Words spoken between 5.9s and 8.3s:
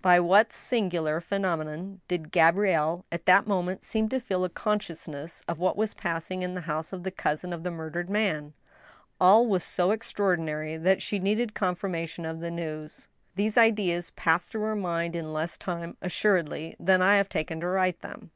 passing in the house of the cousin of the murdered